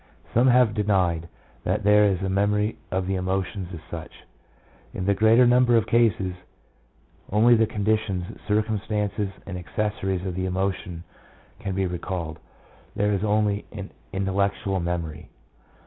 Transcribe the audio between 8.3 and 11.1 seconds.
circumstances, and accessories of the emotion